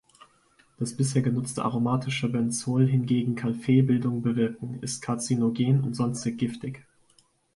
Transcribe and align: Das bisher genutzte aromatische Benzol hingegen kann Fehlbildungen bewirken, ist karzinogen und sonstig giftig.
Das 0.79 0.97
bisher 0.97 1.21
genutzte 1.21 1.63
aromatische 1.63 2.27
Benzol 2.27 2.87
hingegen 2.87 3.35
kann 3.35 3.53
Fehlbildungen 3.53 4.23
bewirken, 4.23 4.79
ist 4.81 5.03
karzinogen 5.03 5.81
und 5.83 5.93
sonstig 5.93 6.39
giftig. 6.39 6.87